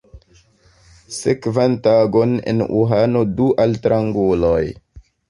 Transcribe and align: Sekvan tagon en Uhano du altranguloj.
Sekvan 1.17 1.75
tagon 1.87 2.33
en 2.53 2.63
Uhano 2.79 3.23
du 3.41 3.51
altranguloj. 3.65 4.65